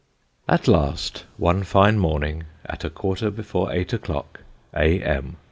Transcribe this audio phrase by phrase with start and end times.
[0.49, 4.39] At last, one fine morning, at a quarter before eight o'clock,
[4.75, 5.37] a.m.